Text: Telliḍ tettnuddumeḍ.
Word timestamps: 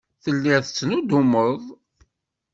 Telliḍ 0.23 0.61
tettnuddumeḍ. 0.63 1.61